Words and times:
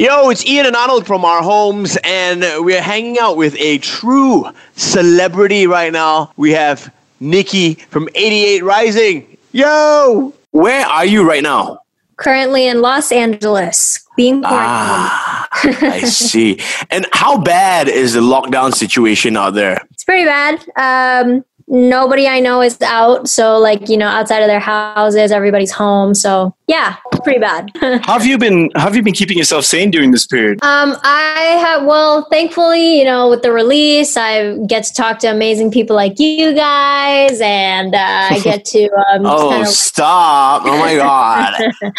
Yo, 0.00 0.30
it's 0.30 0.46
Ian 0.46 0.64
and 0.64 0.76
Arnold 0.76 1.06
from 1.06 1.26
our 1.26 1.42
homes, 1.42 1.98
and 2.04 2.40
we're 2.64 2.80
hanging 2.80 3.18
out 3.18 3.36
with 3.36 3.54
a 3.58 3.76
true 3.80 4.46
celebrity 4.74 5.66
right 5.66 5.92
now. 5.92 6.32
We 6.38 6.52
have 6.52 6.90
Niki 7.20 7.78
from 7.78 8.08
88 8.14 8.64
Rising. 8.64 9.36
Yo! 9.52 10.32
Where 10.52 10.86
are 10.86 11.04
you 11.04 11.28
right 11.28 11.42
now? 11.42 11.80
Currently 12.16 12.66
in 12.68 12.80
Los 12.80 13.12
Angeles, 13.12 14.06
being 14.16 14.40
quarantined. 14.40 14.70
Ah, 14.70 15.48
I 15.52 16.00
see. 16.04 16.60
And 16.88 17.06
how 17.12 17.36
bad 17.36 17.86
is 17.86 18.14
the 18.14 18.20
lockdown 18.20 18.72
situation 18.72 19.36
out 19.36 19.52
there? 19.52 19.86
It's 19.90 20.04
pretty 20.04 20.24
bad. 20.24 20.64
Um, 20.78 21.44
nobody 21.70 22.26
I 22.26 22.40
know 22.40 22.60
is 22.60 22.80
out. 22.82 23.28
So, 23.28 23.58
like, 23.58 23.88
you 23.88 23.96
know, 23.96 24.08
outside 24.08 24.40
of 24.40 24.48
their 24.48 24.60
houses, 24.60 25.30
everybody's 25.30 25.70
home. 25.70 26.14
So, 26.14 26.54
yeah, 26.66 26.96
pretty 27.22 27.38
bad. 27.38 27.70
Have 28.06 28.26
you 28.26 28.36
been? 28.36 28.70
Have 28.74 28.94
you 28.96 29.02
been 29.02 29.14
keeping 29.14 29.38
yourself 29.38 29.64
sane 29.64 29.90
during 29.90 30.10
this 30.10 30.26
period? 30.26 30.62
Um, 30.62 30.96
I 31.02 31.58
have, 31.60 31.84
well, 31.84 32.26
thankfully, 32.30 32.98
you 32.98 33.04
know, 33.04 33.28
with 33.30 33.42
the 33.42 33.52
release, 33.52 34.16
I 34.16 34.56
get 34.66 34.84
to 34.84 34.94
talk 34.94 35.18
to 35.20 35.28
amazing 35.28 35.70
people 35.70 35.96
like 35.96 36.18
you 36.18 36.54
guys, 36.54 37.40
and 37.40 37.94
uh, 37.94 38.28
I 38.30 38.40
get 38.42 38.64
to. 38.66 38.88
Um, 39.12 39.26
Oh, 39.30 39.50
kind 39.50 39.62
of, 39.62 39.68
stop. 39.68 40.62
Oh 40.64 40.78
my 40.78 40.96
God. 40.96 41.72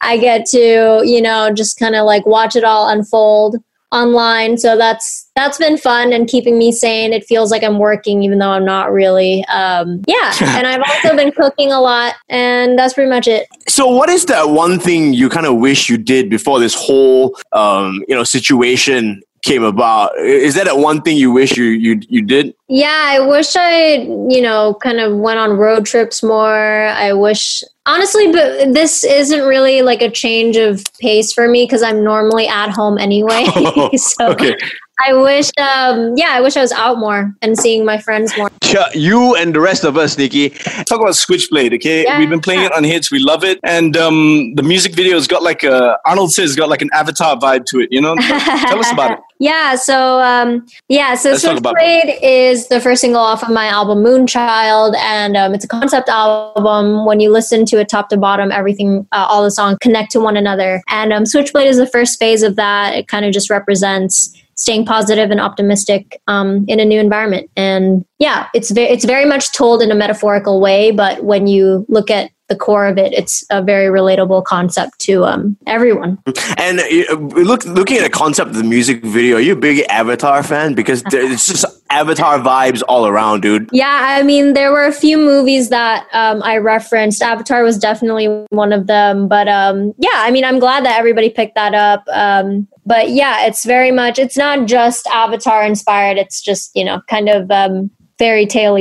I 0.00 0.18
get 0.18 0.44
to, 0.46 1.02
you 1.04 1.22
know, 1.22 1.50
just 1.52 1.78
kind 1.78 1.94
of 1.94 2.04
like 2.04 2.26
watch 2.26 2.56
it 2.56 2.64
all 2.64 2.88
unfold 2.88 3.56
online. 3.94 4.58
So 4.58 4.76
that's 4.76 5.30
that's 5.36 5.58
been 5.58 5.78
fun 5.78 6.12
and 6.12 6.28
keeping 6.28 6.58
me 6.58 6.72
sane. 6.72 7.12
It 7.12 7.24
feels 7.24 7.50
like 7.50 7.62
I'm 7.62 7.78
working, 7.78 8.22
even 8.22 8.38
though 8.38 8.50
I'm 8.50 8.64
not 8.64 8.92
really. 8.92 9.44
Um, 9.46 10.02
yeah, 10.06 10.34
and 10.40 10.66
I've 10.66 10.82
also 10.82 11.16
been 11.16 11.32
cooking 11.32 11.72
a 11.72 11.80
lot, 11.80 12.14
and 12.28 12.78
that's 12.78 12.94
pretty 12.94 13.10
much 13.10 13.28
it. 13.28 13.46
So, 13.68 13.86
what 13.86 14.10
is 14.10 14.26
that 14.26 14.50
one 14.50 14.78
thing 14.78 15.14
you 15.14 15.28
kind 15.28 15.46
of 15.46 15.56
wish 15.56 15.88
you 15.88 15.96
did 15.96 16.28
before 16.28 16.58
this 16.58 16.74
whole, 16.74 17.38
um, 17.52 18.04
you 18.08 18.14
know, 18.14 18.24
situation 18.24 19.22
came 19.44 19.62
about? 19.62 20.18
Is 20.18 20.54
that 20.54 20.76
one 20.76 21.02
thing 21.02 21.16
you 21.16 21.30
wish 21.30 21.56
you 21.56 21.66
you 21.66 22.00
you 22.08 22.22
did? 22.22 22.54
Yeah, 22.68 23.02
I 23.04 23.20
wish 23.20 23.54
I, 23.56 23.96
you 24.28 24.40
know, 24.40 24.74
kind 24.82 24.98
of 24.98 25.16
went 25.16 25.38
on 25.38 25.56
road 25.56 25.86
trips 25.86 26.22
more. 26.22 26.86
I 26.88 27.12
wish, 27.12 27.62
honestly, 27.86 28.32
but 28.32 28.72
this 28.72 29.04
isn't 29.04 29.42
really 29.42 29.82
like 29.82 30.02
a 30.02 30.10
change 30.10 30.56
of 30.56 30.82
pace 30.98 31.32
for 31.32 31.46
me 31.46 31.64
because 31.64 31.82
I'm 31.82 32.02
normally 32.02 32.48
at 32.48 32.70
home 32.70 32.98
anyway. 32.98 33.44
so 33.96 34.28
okay. 34.32 34.56
I 35.00 35.12
wish, 35.12 35.50
um, 35.58 36.14
yeah, 36.16 36.30
I 36.30 36.40
wish 36.40 36.56
I 36.56 36.60
was 36.60 36.72
out 36.72 36.98
more 36.98 37.34
and 37.42 37.58
seeing 37.58 37.84
my 37.84 37.98
friends 37.98 38.36
more. 38.36 38.50
You 38.94 39.36
and 39.36 39.54
the 39.54 39.60
rest 39.60 39.84
of 39.84 39.96
us, 39.96 40.16
Niki. 40.16 40.52
Talk 40.84 41.00
about 41.00 41.14
Switchblade, 41.14 41.74
okay? 41.74 42.04
Yeah. 42.04 42.18
We've 42.18 42.30
been 42.30 42.40
playing 42.40 42.62
it 42.62 42.72
on 42.72 42.82
Hitz. 42.82 43.10
We 43.10 43.18
love 43.18 43.44
it, 43.44 43.60
and 43.62 43.96
um, 43.96 44.54
the 44.54 44.62
music 44.62 44.94
video's 44.94 45.26
got 45.28 45.42
like 45.42 45.62
a 45.62 45.96
Arnold 46.04 46.32
says 46.32 46.56
got 46.56 46.68
like 46.68 46.82
an 46.82 46.90
Avatar 46.92 47.36
vibe 47.36 47.66
to 47.66 47.80
it. 47.80 47.88
You 47.92 48.00
know, 48.00 48.14
tell 48.16 48.78
us 48.78 48.90
about 48.90 49.12
it. 49.12 49.18
Yeah, 49.38 49.76
so 49.76 50.20
um, 50.20 50.66
yeah, 50.88 51.14
so 51.14 51.30
Let's 51.30 51.42
Switchblade 51.42 52.18
is 52.22 52.68
the 52.68 52.80
first 52.80 53.00
single 53.00 53.20
off 53.20 53.42
of 53.42 53.50
my 53.50 53.66
album 53.66 54.02
Moonchild, 54.02 54.96
and 54.96 55.36
um, 55.36 55.54
it's 55.54 55.64
a 55.64 55.68
concept 55.68 56.08
album. 56.08 57.04
When 57.04 57.20
you 57.20 57.30
listen 57.30 57.64
to 57.66 57.78
it 57.78 57.88
top 57.88 58.08
to 58.08 58.16
bottom, 58.16 58.50
everything, 58.50 59.06
uh, 59.12 59.26
all 59.28 59.44
the 59.44 59.50
songs 59.50 59.78
connect 59.80 60.10
to 60.12 60.20
one 60.20 60.36
another. 60.36 60.82
And 60.88 61.12
um, 61.12 61.26
Switchblade 61.26 61.68
is 61.68 61.76
the 61.76 61.86
first 61.86 62.18
phase 62.18 62.42
of 62.42 62.56
that. 62.56 62.94
It 62.94 63.06
kind 63.08 63.24
of 63.24 63.32
just 63.32 63.50
represents 63.50 64.34
staying 64.56 64.86
positive 64.86 65.30
and 65.30 65.40
optimistic 65.40 66.20
um, 66.26 66.64
in 66.68 66.80
a 66.80 66.84
new 66.84 67.00
environment. 67.00 67.50
And 67.56 68.04
yeah, 68.18 68.48
it's 68.54 68.70
it's 68.76 69.04
very 69.04 69.24
much 69.24 69.52
told 69.52 69.82
in 69.82 69.90
a 69.90 69.94
metaphorical 69.94 70.60
way, 70.60 70.90
but 70.90 71.24
when 71.24 71.46
you 71.46 71.84
look 71.88 72.10
at 72.10 72.30
the 72.48 72.56
core 72.56 72.86
of 72.86 72.98
it, 72.98 73.12
it's 73.12 73.44
a 73.50 73.62
very 73.62 73.86
relatable 73.86 74.44
concept 74.44 74.98
to 75.00 75.24
um, 75.24 75.56
everyone. 75.66 76.18
And 76.58 76.80
uh, 76.80 77.14
look, 77.40 77.64
looking 77.64 77.96
at 77.96 78.02
the 78.02 78.10
concept 78.10 78.50
of 78.50 78.56
the 78.56 78.64
music 78.64 79.02
video, 79.04 79.36
are 79.36 79.40
you 79.40 79.52
a 79.54 79.56
big 79.56 79.84
Avatar 79.88 80.42
fan? 80.42 80.74
Because 80.74 81.02
there- 81.04 81.22
it's 81.32 81.46
just 81.46 81.64
Avatar 81.90 82.38
vibes 82.38 82.82
all 82.88 83.06
around, 83.06 83.40
dude. 83.42 83.68
Yeah, 83.72 83.98
I 84.02 84.22
mean, 84.22 84.52
there 84.54 84.72
were 84.72 84.84
a 84.84 84.92
few 84.92 85.16
movies 85.16 85.68
that 85.70 86.06
um, 86.12 86.42
I 86.42 86.58
referenced. 86.58 87.22
Avatar 87.22 87.62
was 87.62 87.78
definitely 87.78 88.26
one 88.50 88.72
of 88.72 88.86
them. 88.86 89.28
But 89.28 89.48
um, 89.48 89.94
yeah, 89.98 90.10
I 90.14 90.30
mean, 90.30 90.44
I'm 90.44 90.58
glad 90.58 90.84
that 90.84 90.98
everybody 90.98 91.30
picked 91.30 91.54
that 91.54 91.74
up. 91.74 92.04
Um, 92.12 92.68
but 92.84 93.10
yeah, 93.10 93.46
it's 93.46 93.64
very 93.64 93.90
much, 93.90 94.18
it's 94.18 94.36
not 94.36 94.66
just 94.66 95.06
Avatar 95.06 95.64
inspired. 95.64 96.18
It's 96.18 96.42
just, 96.42 96.74
you 96.74 96.84
know, 96.84 97.00
kind 97.08 97.28
of 97.28 97.50
um, 97.50 97.90
fairy 98.18 98.46
tale 98.46 98.76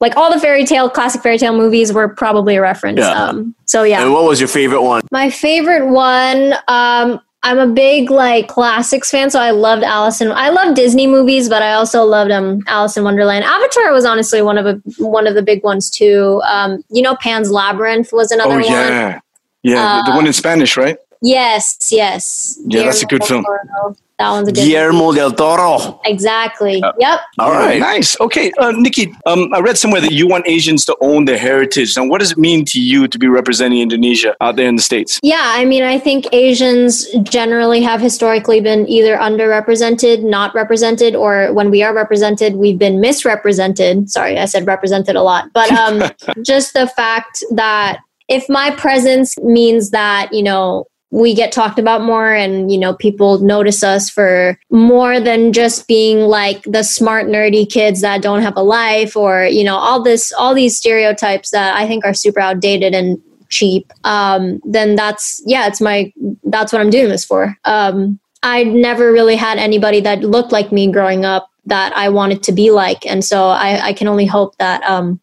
like 0.00 0.16
all 0.16 0.32
the 0.32 0.40
fairy 0.40 0.64
tale, 0.64 0.90
classic 0.90 1.22
fairy 1.22 1.38
tale 1.38 1.56
movies 1.56 1.92
were 1.92 2.08
probably 2.08 2.56
a 2.56 2.60
reference. 2.60 2.98
Yeah. 2.98 3.10
Um, 3.12 3.54
so 3.66 3.84
yeah. 3.84 4.02
And 4.02 4.12
what 4.12 4.24
was 4.24 4.40
your 4.40 4.48
favorite 4.48 4.82
one? 4.82 5.02
My 5.12 5.30
favorite 5.30 5.86
one, 5.88 6.54
um, 6.66 7.20
I'm 7.44 7.58
a 7.58 7.66
big 7.66 8.10
like 8.10 8.48
classics 8.48 9.10
fan, 9.10 9.30
so 9.30 9.40
I 9.40 9.50
loved 9.50 9.82
Alice 9.82 10.20
in 10.20 10.30
I 10.30 10.50
love 10.50 10.74
Disney 10.74 11.06
movies, 11.06 11.48
but 11.48 11.62
I 11.62 11.72
also 11.72 12.04
loved 12.04 12.30
um 12.30 12.60
Alice 12.66 12.96
in 12.96 13.04
Wonderland. 13.04 13.44
Avatar 13.44 13.92
was 13.92 14.04
honestly 14.04 14.42
one 14.42 14.58
of 14.58 14.66
a, 14.66 14.80
one 14.98 15.26
of 15.26 15.34
the 15.34 15.42
big 15.42 15.62
ones 15.64 15.90
too. 15.90 16.40
Um, 16.46 16.84
you 16.90 17.02
know, 17.02 17.16
Pan's 17.16 17.50
Labyrinth 17.50 18.12
was 18.12 18.30
another 18.30 18.54
Oh 18.54 18.56
one. 18.56 18.64
yeah, 18.64 19.20
yeah, 19.62 20.02
the, 20.04 20.12
the 20.12 20.16
one 20.16 20.26
in 20.26 20.32
Spanish, 20.32 20.76
right? 20.76 20.98
Yes, 21.22 21.78
yes. 21.90 22.58
Yeah, 22.66 22.82
that's 22.82 23.02
a 23.02 23.06
good 23.06 23.24
film. 23.24 23.44
Guillermo. 23.44 23.96
That 24.18 24.30
one's 24.30 24.48
a 24.48 24.52
good. 24.52 24.64
Guillermo 24.64 25.12
del 25.12 25.32
Toro. 25.32 26.00
Exactly. 26.04 26.82
yep. 26.98 27.20
All 27.38 27.50
right. 27.50 27.80
Nice. 27.80 28.18
Okay, 28.20 28.52
uh, 28.58 28.72
Niki, 28.72 29.12
um, 29.26 29.52
I 29.54 29.60
read 29.60 29.78
somewhere 29.78 30.00
that 30.00 30.12
you 30.12 30.28
want 30.28 30.46
Asians 30.46 30.84
to 30.86 30.96
own 31.00 31.24
their 31.24 31.38
heritage. 31.38 31.96
Now, 31.96 32.06
what 32.06 32.20
does 32.20 32.32
it 32.32 32.38
mean 32.38 32.64
to 32.66 32.80
you 32.80 33.08
to 33.08 33.18
be 33.18 33.28
representing 33.28 33.80
Indonesia 33.80 34.36
out 34.40 34.56
there 34.56 34.68
in 34.68 34.76
the 34.76 34.82
states? 34.82 35.18
Yeah, 35.22 35.42
I 35.42 35.64
mean, 35.64 35.82
I 35.82 35.98
think 35.98 36.26
Asians 36.32 37.06
generally 37.22 37.82
have 37.82 38.00
historically 38.00 38.60
been 38.60 38.88
either 38.88 39.16
underrepresented, 39.16 40.22
not 40.22 40.54
represented, 40.54 41.14
or 41.14 41.52
when 41.52 41.70
we 41.70 41.82
are 41.82 41.94
represented, 41.94 42.56
we've 42.56 42.78
been 42.78 43.00
misrepresented. 43.00 44.10
Sorry, 44.10 44.38
I 44.38 44.44
said 44.44 44.66
represented 44.66 45.16
a 45.16 45.22
lot, 45.22 45.52
but 45.52 45.70
um, 45.72 46.02
just 46.42 46.74
the 46.74 46.86
fact 46.86 47.44
that 47.52 48.00
if 48.28 48.48
my 48.48 48.70
presence 48.70 49.36
means 49.38 49.90
that, 49.90 50.32
you 50.32 50.42
know, 50.42 50.86
we 51.12 51.34
get 51.34 51.52
talked 51.52 51.78
about 51.78 52.02
more 52.02 52.32
and 52.32 52.72
you 52.72 52.78
know 52.78 52.94
people 52.94 53.38
notice 53.38 53.84
us 53.84 54.10
for 54.10 54.58
more 54.70 55.20
than 55.20 55.52
just 55.52 55.86
being 55.86 56.20
like 56.20 56.62
the 56.64 56.82
smart 56.82 57.26
nerdy 57.26 57.70
kids 57.70 58.00
that 58.00 58.22
don't 58.22 58.42
have 58.42 58.56
a 58.56 58.62
life 58.62 59.14
or 59.14 59.44
you 59.44 59.62
know 59.62 59.76
all 59.76 60.02
this 60.02 60.32
all 60.32 60.54
these 60.54 60.76
stereotypes 60.76 61.50
that 61.50 61.76
i 61.76 61.86
think 61.86 62.04
are 62.04 62.14
super 62.14 62.40
outdated 62.40 62.94
and 62.94 63.22
cheap. 63.52 63.92
Um 64.02 64.60
then 64.64 64.96
that's 64.96 65.40
yeah 65.46 65.68
it's 65.68 65.80
my 65.80 66.12
that's 66.44 66.72
what 66.72 66.80
i'm 66.80 66.90
doing 66.90 67.10
this 67.10 67.24
for. 67.24 67.56
Um 67.64 68.18
i 68.42 68.64
never 68.64 69.12
really 69.12 69.36
had 69.36 69.58
anybody 69.58 70.00
that 70.00 70.24
looked 70.24 70.50
like 70.50 70.72
me 70.72 70.90
growing 70.90 71.24
up 71.24 71.48
that 71.66 71.96
i 71.96 72.08
wanted 72.08 72.42
to 72.44 72.52
be 72.52 72.70
like. 72.72 73.06
And 73.06 73.24
so 73.24 73.48
i 73.48 73.88
i 73.88 73.92
can 73.92 74.08
only 74.08 74.26
hope 74.26 74.56
that 74.56 74.82
um 74.84 75.20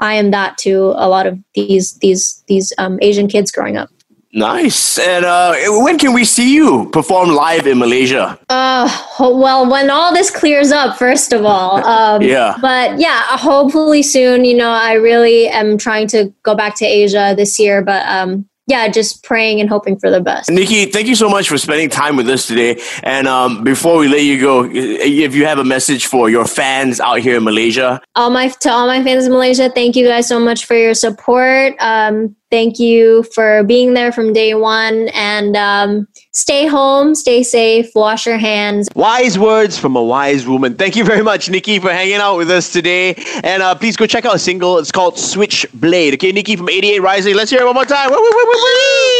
i 0.00 0.14
am 0.14 0.32
that 0.32 0.58
to 0.58 0.92
a 0.96 1.08
lot 1.08 1.26
of 1.26 1.38
these 1.54 1.94
these 1.98 2.44
these 2.48 2.72
um 2.78 2.98
asian 3.00 3.28
kids 3.28 3.50
growing 3.50 3.76
up 3.76 3.88
Nice. 4.32 4.98
And 4.98 5.24
uh, 5.24 5.54
when 5.82 5.98
can 5.98 6.12
we 6.12 6.24
see 6.24 6.54
you 6.54 6.90
perform 6.90 7.30
live 7.30 7.66
in 7.66 7.78
Malaysia? 7.78 8.38
Uh, 8.48 8.88
well, 9.18 9.68
when 9.70 9.88
all 9.90 10.12
this 10.12 10.30
clears 10.30 10.70
up, 10.70 10.98
first 10.98 11.32
of 11.32 11.44
all. 11.44 11.78
Um, 11.88 12.20
Yeah. 12.22 12.56
But 12.60 13.00
yeah, 13.00 13.22
hopefully 13.38 14.02
soon. 14.02 14.44
You 14.44 14.54
know, 14.54 14.70
I 14.70 14.92
really 14.92 15.48
am 15.48 15.78
trying 15.78 16.06
to 16.08 16.32
go 16.42 16.54
back 16.54 16.76
to 16.76 16.84
Asia 16.84 17.34
this 17.36 17.58
year, 17.58 17.82
but 17.82 18.06
um, 18.06 18.46
yeah, 18.68 18.86
just 18.88 19.24
praying 19.24 19.60
and 19.60 19.68
hoping 19.70 19.98
for 19.98 20.10
the 20.10 20.20
best. 20.20 20.50
Niki, 20.50 20.92
thank 20.92 21.08
you 21.08 21.14
so 21.14 21.28
much 21.28 21.48
for 21.48 21.56
spending 21.56 21.88
time 21.88 22.16
with 22.16 22.28
us 22.28 22.46
today. 22.46 22.80
And 23.02 23.26
um, 23.26 23.64
before 23.64 23.98
we 23.98 24.08
let 24.08 24.22
you 24.22 24.38
go, 24.38 24.68
if 24.70 25.34
you 25.34 25.46
have 25.46 25.58
a 25.58 25.64
message 25.64 26.06
for 26.06 26.28
your 26.28 26.44
fans 26.44 27.00
out 27.00 27.20
here 27.20 27.38
in 27.38 27.44
Malaysia, 27.44 28.00
All 28.14 28.30
my 28.30 28.48
to 28.48 28.70
all 28.70 28.86
my 28.86 29.02
fans 29.02 29.24
in 29.24 29.32
Malaysia, 29.32 29.70
thank 29.70 29.96
you 29.96 30.06
guys 30.06 30.28
so 30.28 30.38
much 30.38 30.66
for 30.66 30.76
your 30.76 30.94
support. 30.94 31.74
Um, 31.80 32.36
thank 32.50 32.78
you 32.78 33.24
for 33.34 33.62
being 33.64 33.94
there 33.94 34.12
from 34.12 34.32
day 34.32 34.54
one, 34.54 35.08
and 35.14 35.56
um, 35.56 36.08
stay 36.32 36.66
home, 36.66 37.14
stay 37.14 37.42
safe, 37.42 37.90
wash 37.94 38.26
your 38.26 38.38
hands. 38.38 38.88
wise 38.94 39.38
words 39.38 39.78
from 39.78 39.96
a 39.96 40.02
wise 40.02 40.46
woman. 40.46 40.74
Thank 40.74 40.96
you 40.96 41.04
very 41.04 41.22
much, 41.22 41.48
Niki, 41.48 41.80
for 41.80 41.90
hanging 41.90 42.16
out 42.16 42.36
with 42.36 42.50
us 42.50 42.72
today. 42.72 43.14
And 43.42 43.62
uh, 43.62 43.74
please 43.74 43.96
go 43.96 44.06
check 44.06 44.24
out 44.24 44.34
a 44.34 44.38
single. 44.38 44.78
It's 44.78 44.92
called 44.92 45.18
Switchblade. 45.18 46.14
Okay, 46.14 46.32
Niki 46.32 46.56
from 46.56 46.68
88 46.68 47.00
Rising. 47.00 47.34
Let's 47.34 47.50
hear 47.50 47.60
it 47.60 47.66
one 47.66 47.74
more 47.74 47.84
time. 47.84 48.10
Woo, 48.10 48.16
woo, 48.16 48.30
woo. 48.30 49.17